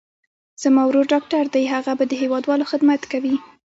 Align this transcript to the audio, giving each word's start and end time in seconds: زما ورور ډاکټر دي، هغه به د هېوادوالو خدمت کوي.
زما 0.61 0.81
ورور 0.87 1.05
ډاکټر 1.13 1.43
دي، 1.53 1.63
هغه 1.73 1.91
به 1.97 2.05
د 2.07 2.13
هېوادوالو 2.21 2.69
خدمت 2.71 3.01
کوي. 3.11 3.35